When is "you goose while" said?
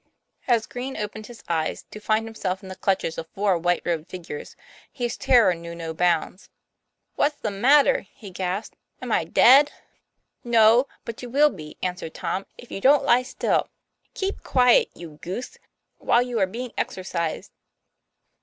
14.95-16.23